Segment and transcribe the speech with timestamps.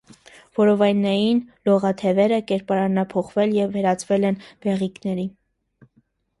[0.59, 5.31] Որովայնային լողաթևերը կերպարանափոխվել և վերածվել են բեղիկների։